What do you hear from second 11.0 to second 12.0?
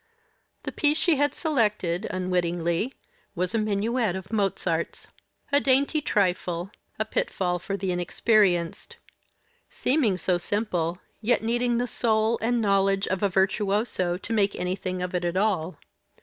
yet needing the